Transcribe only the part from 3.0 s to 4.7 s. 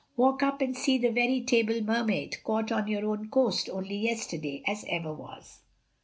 own coast only yesterday